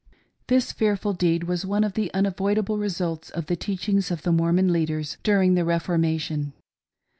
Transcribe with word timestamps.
This 0.47 0.71
fearful 0.71 1.13
deed 1.13 1.43
was 1.43 1.63
one 1.63 1.83
of 1.83 1.93
the 1.93 2.11
unavoidable 2.11 2.79
results 2.79 3.29
of 3.29 3.45
the 3.45 3.55
teachings 3.55 4.09
of 4.09 4.23
the 4.23 4.31
Mormon 4.31 4.73
leaders 4.73 5.17
during 5.21 5.53
the 5.53 5.63
Reformation. 5.63 6.53